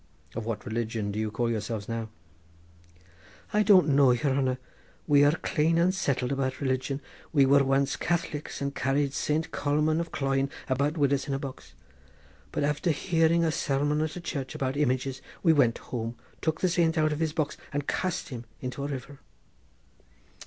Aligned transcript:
"Of 0.33 0.47
what 0.47 0.65
religion 0.65 1.11
do 1.11 1.19
you 1.19 1.29
call 1.29 1.51
yourselves 1.51 1.87
now?" 1.87 2.09
"I 3.53 3.61
don't 3.61 3.89
know, 3.89 4.09
yere 4.09 4.33
hanner; 4.33 4.57
we 5.05 5.23
are 5.23 5.33
clane 5.35 5.77
unsettled 5.77 6.31
about 6.31 6.59
religion. 6.59 7.01
We 7.31 7.45
were 7.45 7.63
once 7.63 7.95
Catholics 7.97 8.61
and 8.63 8.73
carried 8.73 9.13
Saint 9.13 9.51
Colman 9.51 9.99
of 9.99 10.11
Cloyne 10.11 10.49
about 10.67 10.97
wid 10.97 11.13
us 11.13 11.27
in 11.27 11.35
a 11.35 11.39
box; 11.39 11.75
but 12.51 12.63
after 12.63 12.89
hearing 12.89 13.43
a 13.43 13.51
sermon 13.51 14.01
at 14.01 14.15
a 14.15 14.21
church 14.21 14.55
about 14.55 14.75
images, 14.75 15.21
we 15.43 15.53
went 15.53 15.77
home, 15.77 16.17
took 16.41 16.61
the 16.61 16.69
saint 16.69 16.97
out 16.97 17.13
of 17.13 17.19
his 17.19 17.31
box 17.31 17.55
and 17.71 17.87
cast 17.87 18.29
him 18.29 18.45
into 18.59 18.83
a 18.83 18.87
river." 18.87 19.19